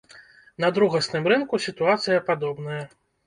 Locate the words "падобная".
2.31-2.81